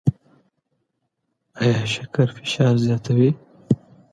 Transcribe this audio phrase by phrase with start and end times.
[1.61, 3.29] ایا شکر فشار زیاتوي؟